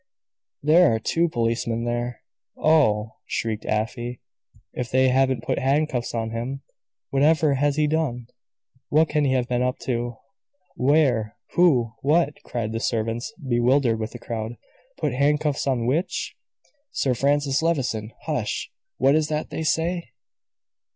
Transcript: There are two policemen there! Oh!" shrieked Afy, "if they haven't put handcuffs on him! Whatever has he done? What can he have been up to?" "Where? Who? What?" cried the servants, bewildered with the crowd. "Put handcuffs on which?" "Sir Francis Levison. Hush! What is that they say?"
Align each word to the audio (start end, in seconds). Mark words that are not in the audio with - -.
There 0.63 0.95
are 0.95 0.99
two 0.99 1.29
policemen 1.29 1.83
there! 1.83 2.21
Oh!" 2.57 3.17
shrieked 3.27 3.65
Afy, 3.67 4.19
"if 4.73 4.89
they 4.89 5.09
haven't 5.09 5.43
put 5.43 5.59
handcuffs 5.59 6.15
on 6.15 6.31
him! 6.31 6.63
Whatever 7.11 7.53
has 7.53 7.75
he 7.75 7.85
done? 7.85 8.25
What 8.89 9.09
can 9.09 9.25
he 9.25 9.33
have 9.33 9.47
been 9.47 9.61
up 9.61 9.77
to?" 9.81 10.17
"Where? 10.75 11.37
Who? 11.51 11.93
What?" 12.01 12.41
cried 12.41 12.71
the 12.71 12.79
servants, 12.79 13.31
bewildered 13.47 13.99
with 13.99 14.13
the 14.13 14.17
crowd. 14.17 14.57
"Put 14.97 15.13
handcuffs 15.13 15.67
on 15.67 15.85
which?" 15.85 16.35
"Sir 16.89 17.13
Francis 17.13 17.61
Levison. 17.61 18.11
Hush! 18.23 18.71
What 18.97 19.13
is 19.13 19.27
that 19.27 19.51
they 19.51 19.61
say?" 19.61 20.13